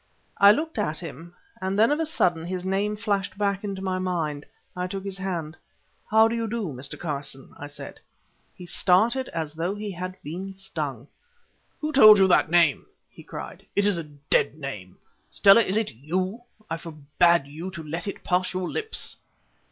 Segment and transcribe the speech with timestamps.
[0.39, 3.99] I looked at him, and then of a sudden his name flashed back into my
[3.99, 4.47] mind.
[4.75, 5.55] I took his hand.
[6.09, 6.97] "How do you do, Mr.
[6.99, 7.99] Carson?" I said.
[8.55, 11.07] He started as though he had been stung.
[11.81, 13.67] "Who told you that name?" he cried.
[13.75, 14.97] "It is a dead name.
[15.29, 16.45] Stella, is it you?
[16.67, 19.17] I forbade you to let it pass your lips."